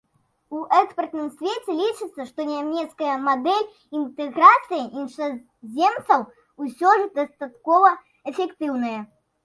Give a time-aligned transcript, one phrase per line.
[0.59, 3.69] У экспертным свеце лічыцца, што нямецкая мадэль
[4.01, 6.29] інтэграцыі іншаземцаў
[6.63, 7.97] усё ж дастаткова
[8.35, 9.01] эфектыўная.